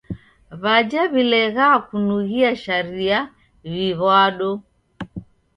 W'aja 0.61 1.01
w'ileghaa 1.11 1.77
kunughia 1.87 2.51
sharia 2.63 3.19
w'iw'ado. 3.71 4.51